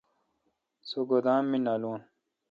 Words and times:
سو 0.87 0.99
گودام 1.09 1.43
می 1.49 1.59
نالون۔ 1.65 2.01